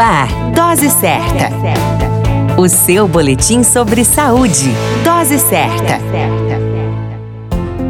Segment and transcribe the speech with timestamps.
[0.00, 1.50] ar, Dose Certa.
[2.56, 4.72] O seu boletim sobre saúde.
[5.04, 6.00] Dose Certa.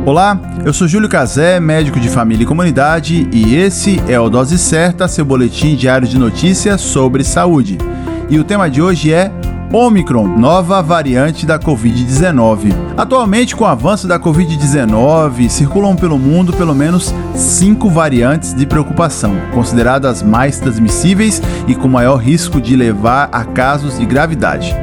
[0.04, 4.58] Olá, eu sou Júlio Cazé, médico de família e comunidade, e esse é o Dose
[4.58, 7.78] Certa, seu boletim diário de notícias sobre saúde.
[8.28, 9.30] E o tema de hoje é
[9.72, 12.72] Omicron, nova variante da Covid-19.
[12.96, 19.36] Atualmente, com o avanço da Covid-19, circulam pelo mundo pelo menos cinco variantes de preocupação,
[19.54, 24.74] consideradas mais transmissíveis e com maior risco de levar a casos de gravidade: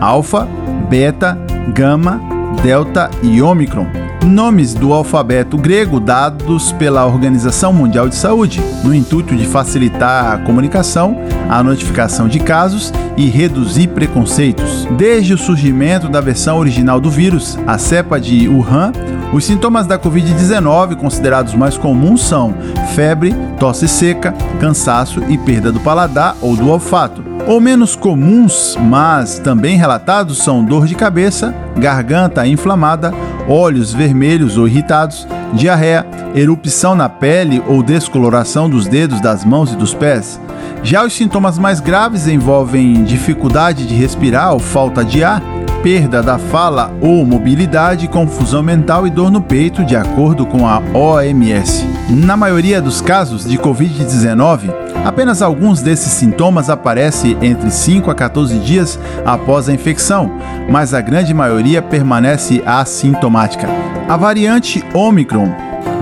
[0.00, 0.46] Alfa,
[0.88, 1.36] Beta,
[1.74, 2.20] Gama,
[2.62, 9.34] Delta e Omicron nomes do alfabeto grego dados pela Organização Mundial de Saúde, no intuito
[9.34, 11.16] de facilitar a comunicação,
[11.48, 14.86] a notificação de casos e reduzir preconceitos.
[14.96, 18.92] Desde o surgimento da versão original do vírus, a cepa de Wuhan,
[19.32, 22.54] os sintomas da Covid-19 considerados mais comuns são
[22.94, 27.30] febre, tosse seca, cansaço e perda do paladar ou do olfato.
[27.46, 33.12] Ou menos comuns, mas também relatados, são dor de cabeça, garganta inflamada,
[33.50, 36.06] olhos vermelhos ou irritados, diarreia,
[36.36, 40.40] erupção na pele ou descoloração dos dedos das mãos e dos pés.
[40.84, 45.42] Já os sintomas mais graves envolvem dificuldade de respirar ou falta de ar,
[45.82, 50.82] perda da fala ou mobilidade, confusão mental e dor no peito, de acordo com a
[50.92, 51.86] OMS.
[52.10, 54.70] Na maioria dos casos de Covid-19,
[55.04, 60.30] apenas alguns desses sintomas aparecem entre 5 a 14 dias após a infecção,
[60.68, 63.68] mas a grande maioria permanece assintomática.
[64.08, 65.50] A variante Omicron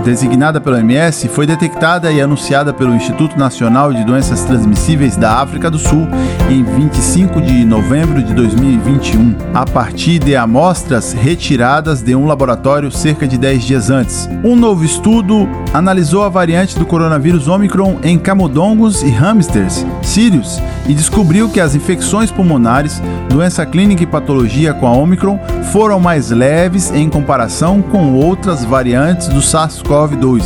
[0.03, 5.69] designada pela OMS, foi detectada e anunciada pelo Instituto Nacional de Doenças Transmissíveis da África
[5.69, 6.07] do Sul
[6.49, 13.27] em 25 de novembro de 2021, a partir de amostras retiradas de um laboratório cerca
[13.27, 14.29] de 10 dias antes.
[14.43, 20.93] Um novo estudo analisou a variante do coronavírus Omicron em camundongos e hamsters sírios e
[20.93, 25.39] descobriu que as infecções pulmonares, doença clínica e patologia com a Omicron
[25.71, 30.43] foram mais leves em comparação com outras variantes do SARS-CoV SARS-CoV-2.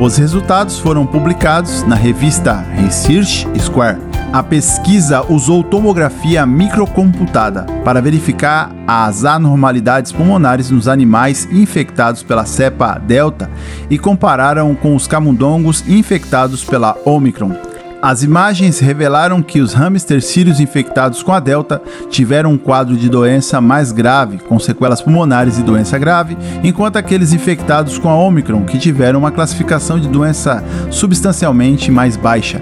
[0.00, 3.98] Os resultados foram publicados na revista Research Square.
[4.32, 12.98] A pesquisa usou tomografia microcomputada para verificar as anormalidades pulmonares nos animais infectados pela cepa
[12.98, 13.50] Delta
[13.90, 17.71] e compararam com os camundongos infectados pela Omicron.
[18.02, 21.80] As imagens revelaram que os hamsters sírios infectados com a Delta
[22.10, 27.32] tiveram um quadro de doença mais grave, com sequelas pulmonares e doença grave, enquanto aqueles
[27.32, 32.60] infectados com a Omicron, que tiveram uma classificação de doença substancialmente mais baixa.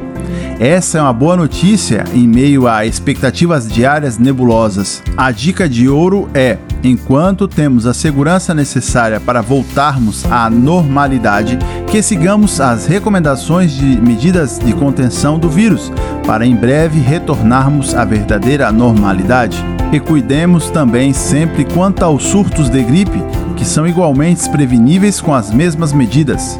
[0.60, 5.02] Essa é uma boa notícia em meio a expectativas diárias nebulosas.
[5.16, 11.58] A dica de ouro é: enquanto temos a segurança necessária para voltarmos à normalidade,
[11.90, 15.92] que sigamos as recomendações de medidas de contenção do vírus,
[16.26, 19.62] para em breve retornarmos à verdadeira normalidade.
[19.92, 23.22] E cuidemos também sempre quanto aos surtos de gripe,
[23.56, 26.58] que são igualmente preveníveis com as mesmas medidas.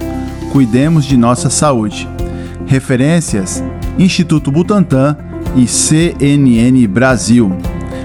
[0.53, 2.09] Cuidemos de nossa saúde.
[2.67, 3.63] Referências
[3.99, 5.17] Instituto Butantan
[5.57, 7.70] e CNN Brasil.